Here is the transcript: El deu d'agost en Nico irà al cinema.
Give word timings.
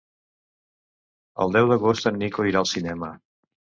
El 1.45 1.53
deu 1.57 1.69
d'agost 1.73 2.09
en 2.13 2.19
Nico 2.23 2.47
irà 2.53 2.63
al 2.65 2.71
cinema. 2.75 3.13